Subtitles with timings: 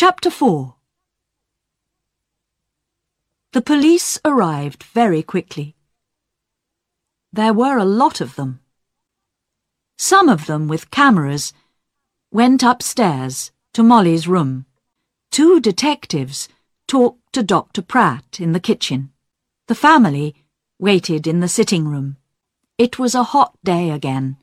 [0.00, 0.76] Chapter 4
[3.50, 5.74] The police arrived very quickly.
[7.32, 8.60] There were a lot of them.
[9.96, 11.52] Some of them with cameras
[12.30, 14.66] went upstairs to Molly's room.
[15.32, 16.48] Two detectives
[16.86, 17.82] talked to Dr.
[17.82, 19.10] Pratt in the kitchen.
[19.66, 20.36] The family
[20.78, 22.18] waited in the sitting room.
[22.78, 24.36] It was a hot day again,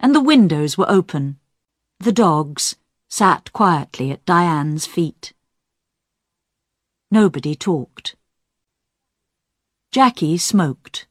[0.00, 1.38] and the windows were open.
[2.00, 2.76] The dogs
[3.12, 5.34] sat quietly at Diane's feet.
[7.10, 8.16] Nobody talked.
[9.90, 11.06] Jackie smoked.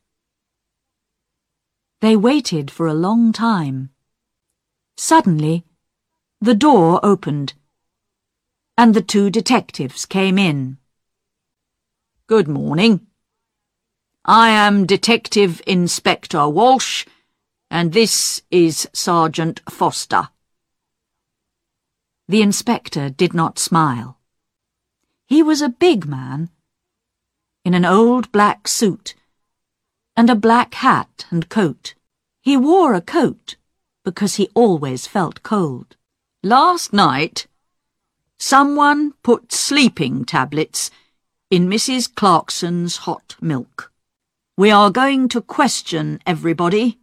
[1.99, 3.91] They waited for a long time.
[4.97, 5.63] Suddenly,
[6.41, 7.53] the door opened,
[8.75, 10.79] and the two detectives came in.
[12.25, 13.05] Good morning.
[14.25, 17.05] I am Detective Inspector Walsh,
[17.69, 20.29] and this is Sergeant Foster.
[22.31, 24.17] The inspector did not smile.
[25.27, 26.49] He was a big man,
[27.65, 29.15] in an old black suit,
[30.15, 31.93] and a black hat and coat.
[32.41, 33.57] He wore a coat
[34.05, 35.97] because he always felt cold.
[36.41, 37.47] Last night,
[38.39, 40.89] someone put sleeping tablets
[41.49, 42.15] in Mrs.
[42.15, 43.91] Clarkson's hot milk.
[44.55, 46.97] We are going to question everybody,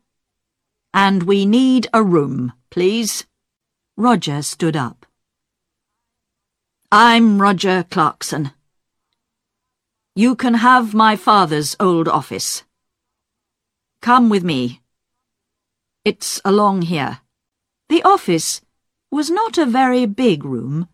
[0.94, 3.26] and we need a room, please.
[3.94, 5.04] Roger stood up.
[6.90, 8.52] I'm Roger Clarkson.
[10.14, 12.64] You can have my father's old office.
[14.00, 14.80] Come with me.
[16.06, 17.20] It's along here.
[17.90, 18.62] The office
[19.10, 20.88] was not a very big room,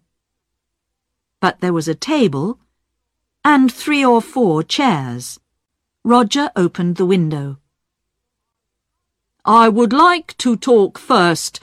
[1.41, 2.59] but there was a table
[3.45, 5.39] and three or four chairs.
[6.03, 7.59] Roger opened the window.
[9.45, 11.61] I would like to talk first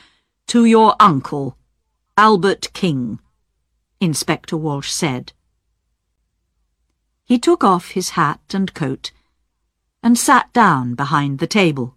[0.48, 1.58] to your uncle,
[2.16, 3.20] Albert King.
[4.02, 5.32] Inspector Walsh said.
[7.24, 9.12] He took off his hat and coat
[10.02, 11.96] and sat down behind the table.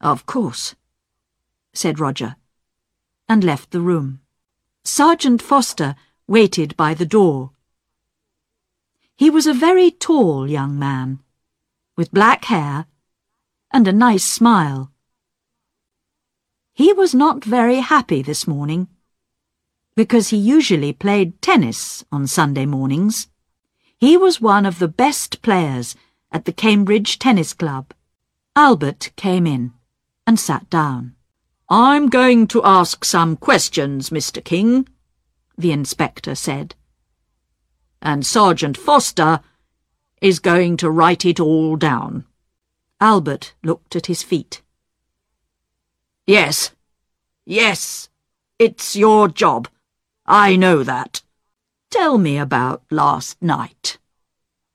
[0.00, 0.76] Of course,
[1.72, 2.36] said Roger,
[3.28, 4.20] and left the room.
[4.84, 5.96] Sergeant Foster
[6.28, 7.50] waited by the door.
[9.16, 11.18] He was a very tall young man,
[11.96, 12.86] with black hair
[13.72, 14.92] and a nice smile.
[16.72, 18.86] He was not very happy this morning
[19.96, 23.28] because he usually played tennis on Sunday mornings.
[23.98, 25.94] He was one of the best players
[26.32, 27.92] at the Cambridge Tennis Club.
[28.56, 29.72] Albert came in
[30.26, 31.14] and sat down.
[31.68, 34.42] I'm going to ask some questions, Mr.
[34.42, 34.88] King,
[35.56, 36.74] the inspector said.
[38.02, 39.40] And Sergeant Foster
[40.20, 42.24] is going to write it all down.
[43.00, 44.62] Albert looked at his feet.
[46.26, 46.72] Yes,
[47.46, 48.08] yes,
[48.58, 49.68] it's your job.
[50.32, 51.22] I know that.
[51.90, 53.98] Tell me about last night,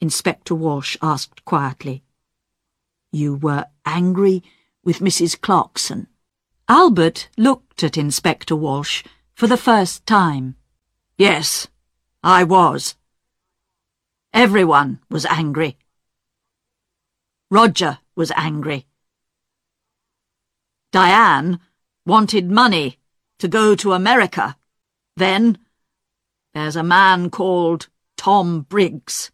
[0.02, 2.04] Inspector Walsh asked quietly.
[3.14, 4.44] You were angry
[4.84, 5.40] with Mrs.
[5.40, 6.08] Clarkson.
[6.68, 10.58] Albert looked at Inspector Walsh for the first time.
[11.18, 11.70] Yes,
[12.22, 12.96] I was.
[14.34, 15.78] Everyone was angry.
[17.50, 18.88] Roger was angry.
[20.92, 21.62] Diane
[22.06, 23.00] wanted money
[23.40, 24.58] to go to America.
[25.16, 25.58] Then,
[26.53, 27.88] there's a man called
[28.18, 29.31] Tom Briggs.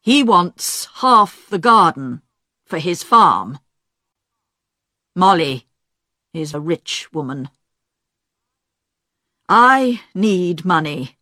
[0.00, 2.22] He wants half the garden
[2.64, 3.58] for his farm.
[5.14, 5.66] Molly
[6.32, 7.50] is a rich woman.
[9.48, 11.18] I need money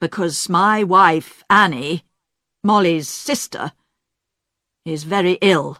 [0.00, 2.04] because my wife, Annie,
[2.62, 3.72] Molly's sister,
[4.84, 5.78] is very ill.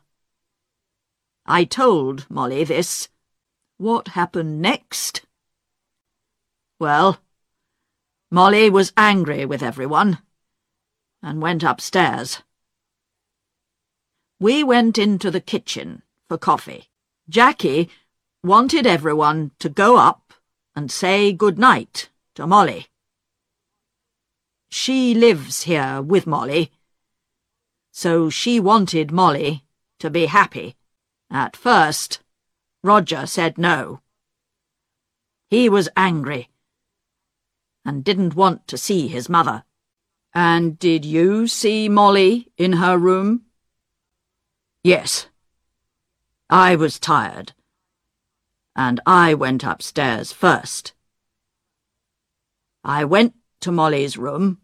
[1.46, 3.08] I told Molly this.
[3.76, 5.26] What happened next?
[6.80, 7.20] Well,
[8.30, 10.18] Molly was angry with everyone
[11.22, 12.42] and went upstairs.
[14.40, 16.88] We went into the kitchen for coffee.
[17.28, 17.90] Jackie
[18.42, 20.34] wanted everyone to go up
[20.74, 22.88] and say good night to Molly.
[24.68, 26.72] She lives here with Molly,
[27.92, 29.64] so she wanted Molly
[30.00, 30.74] to be happy.
[31.30, 32.20] At first,
[32.82, 34.00] Roger said no.
[35.48, 36.48] He was angry
[37.84, 39.64] and didn't want to see his mother.
[40.32, 43.42] And did you see Molly in her room?
[44.82, 45.28] Yes.
[46.50, 47.52] I was tired,
[48.76, 50.92] and I went upstairs first.
[52.84, 54.58] I went to Molly's room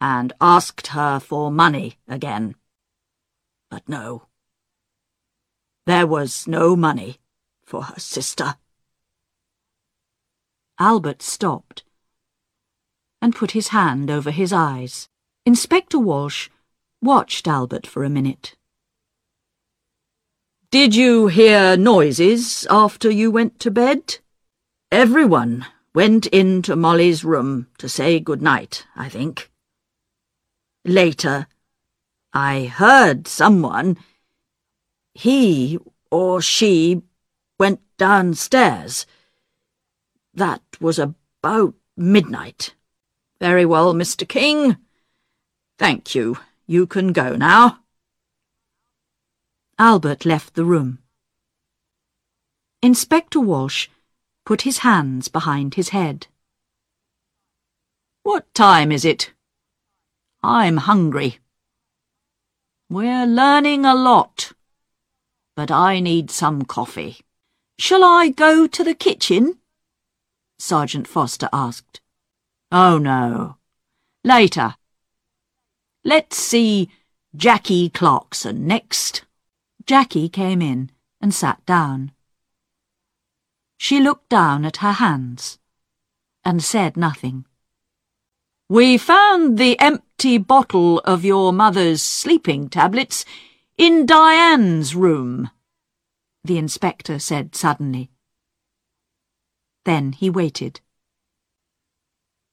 [0.00, 2.56] and asked her for money again.
[3.70, 4.26] But no.
[5.86, 7.20] There was no money
[7.64, 8.56] for her sister.
[10.78, 11.84] Albert stopped
[13.20, 15.08] and put his hand over his eyes.
[15.46, 16.48] Inspector Walsh
[17.02, 18.56] watched Albert for a minute.
[20.70, 24.18] Did you hear noises after you went to bed?
[24.92, 29.50] Everyone went into Molly's room to say good night, I think.
[30.84, 31.48] Later,
[32.32, 33.96] I heard someone,
[35.14, 35.78] he
[36.10, 37.02] or she,
[37.58, 39.06] went downstairs.
[40.32, 42.74] That was about midnight.
[43.40, 44.28] Very well, Mr.
[44.28, 44.76] King.
[45.78, 46.38] Thank you.
[46.66, 47.80] You can go now.
[49.78, 50.98] Albert left the room.
[52.82, 53.88] Inspector Walsh
[54.44, 56.26] put his hands behind his head.
[58.22, 59.32] What time is it?
[60.42, 61.38] I'm hungry.
[62.90, 64.52] We're learning a lot,
[65.56, 67.20] but I need some coffee.
[67.78, 69.58] Shall I go to the kitchen?
[70.58, 72.00] Sergeant Foster asked.
[72.72, 73.56] Oh, no.
[74.22, 74.76] Later.
[76.04, 76.88] Let's see
[77.34, 79.24] Jackie Clarkson next.
[79.86, 80.90] Jackie came in
[81.20, 82.12] and sat down.
[83.76, 85.58] She looked down at her hands
[86.44, 87.44] and said nothing.
[88.68, 93.24] We found the empty bottle of your mother's sleeping tablets
[93.76, 95.50] in Diane's room,
[96.44, 98.10] the inspector said suddenly.
[99.84, 100.80] Then he waited.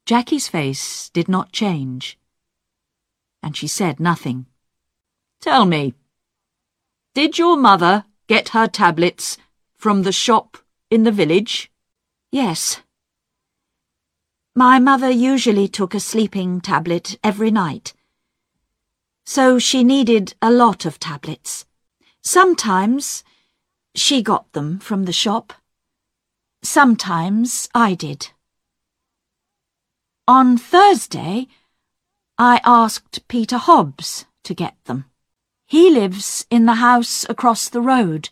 [0.07, 2.17] Jackie's face did not change,
[3.43, 4.45] and she said nothing.
[5.41, 5.95] Tell me,
[7.13, 9.37] did your mother get her tablets
[9.75, 10.59] from the shop
[10.89, 11.69] in the village?
[12.31, 12.79] Yes.
[14.55, 17.93] My mother usually took a sleeping tablet every night.
[19.25, 21.65] So she needed a lot of tablets.
[22.23, 23.25] Sometimes
[23.93, 25.51] she got them from the shop.
[26.63, 28.29] Sometimes I did.
[30.29, 31.47] On Thursday,
[32.37, 35.05] I asked Peter Hobbs to get them.
[35.65, 38.29] He lives in the house across the road,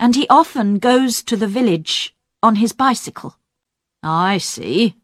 [0.00, 3.36] and he often goes to the village on his bicycle.
[4.02, 4.96] I see.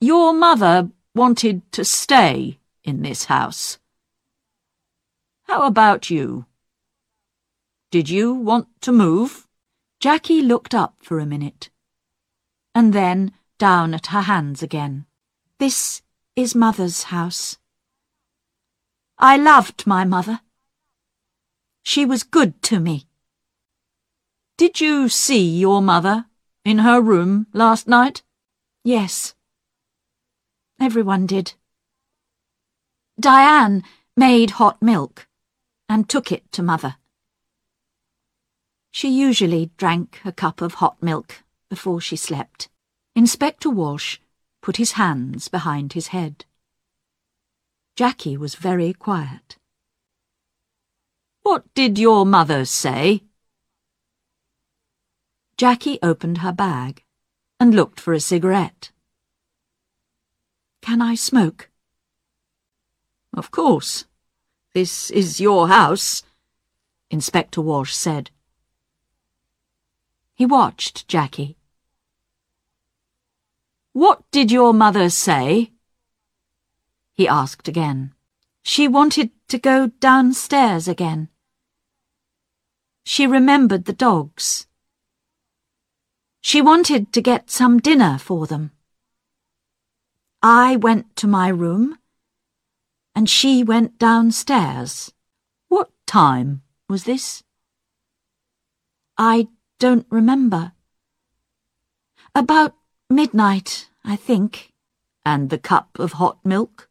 [0.00, 3.78] Your mother wanted to stay in this house.
[5.42, 6.46] How about you?
[7.90, 9.46] Did you want to move?
[10.00, 11.68] Jackie looked up for a minute
[12.74, 15.06] and then down at her hands again.
[15.58, 16.02] This
[16.34, 17.58] is Mother's house.
[19.18, 20.40] I loved my mother.
[21.84, 23.06] She was good to me.
[24.56, 26.26] Did you see your mother
[26.64, 28.22] in her room last night?
[28.82, 29.34] Yes.
[30.80, 31.54] Everyone did.
[33.18, 33.84] Diane
[34.16, 35.28] made hot milk
[35.88, 36.96] and took it to Mother.
[38.90, 41.43] She usually drank a cup of hot milk
[41.74, 42.68] before she slept.
[43.16, 44.18] Inspector Walsh
[44.62, 46.44] put his hands behind his head.
[47.96, 49.58] Jackie was very quiet.
[51.42, 53.24] What did your mother say?
[55.56, 57.02] Jackie opened her bag
[57.58, 58.92] and looked for a cigarette.
[60.80, 61.70] Can I smoke?
[63.36, 64.04] Of course.
[64.74, 66.22] This is your house,
[67.10, 68.30] Inspector Walsh said.
[70.36, 71.56] He watched Jackie.
[73.94, 75.70] What did your mother say?
[77.12, 78.12] He asked again.
[78.64, 81.28] She wanted to go downstairs again.
[83.04, 84.66] She remembered the dogs.
[86.40, 88.72] She wanted to get some dinner for them.
[90.42, 91.96] I went to my room,
[93.14, 95.12] and she went downstairs.
[95.68, 97.44] What time was this?
[99.16, 99.46] I
[99.78, 100.72] don't remember.
[102.34, 102.74] About
[103.14, 104.72] midnight, I think.
[105.24, 106.88] And the cup of hot milk?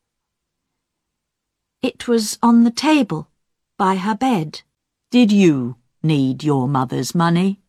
[1.81, 3.27] It was on the table,
[3.77, 4.61] by her bed.
[5.11, 7.59] Did you need your mother's money?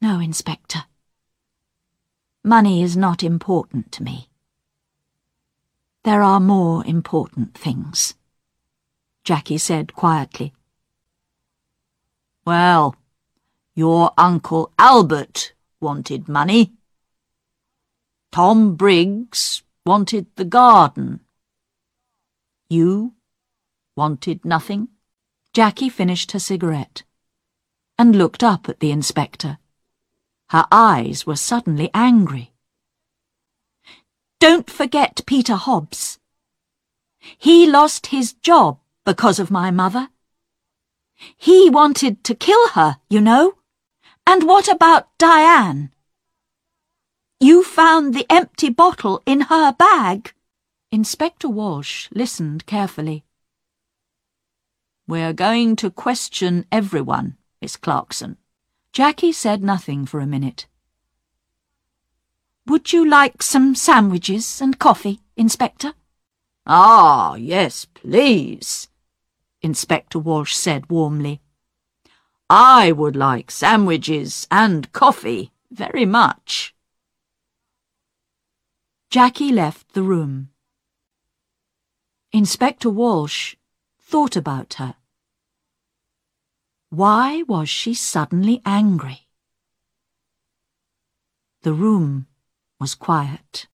[0.00, 0.84] No, Inspector.
[2.42, 4.30] Money is not important to me.
[6.04, 8.14] There are more important things,
[9.24, 10.54] Jackie said quietly.
[12.46, 12.96] Well,
[13.74, 16.72] your Uncle Albert wanted money.
[18.32, 21.20] Tom Briggs wanted the garden.
[22.68, 23.14] You
[23.96, 24.88] wanted nothing?
[25.52, 27.02] Jackie finished her cigarette
[27.98, 29.58] and looked up at the inspector.
[30.50, 32.52] Her eyes were suddenly angry.
[34.38, 36.18] Don't forget Peter Hobbs.
[37.38, 40.08] He lost his job because of my mother.
[41.36, 43.59] He wanted to kill her, you know
[44.30, 45.90] And what about Diane?
[47.40, 50.32] You found the empty bottle in her bag.
[50.92, 53.24] Inspector Walsh listened carefully.
[55.08, 58.36] We're going to question everyone, Miss Clarkson.
[58.92, 60.68] Jackie said nothing for a minute.
[62.68, 65.92] Would you like some sandwiches and coffee, Inspector?
[66.68, 68.86] Ah, yes, please,
[69.60, 71.40] Inspector Walsh said warmly.
[72.52, 76.74] I would like sandwiches and coffee very much.
[79.08, 80.48] Jackie left the room.
[82.32, 83.54] Inspector Walsh
[84.02, 84.96] thought about her.
[86.88, 89.28] Why was she suddenly angry?
[91.62, 92.26] The room
[92.80, 93.68] was quiet.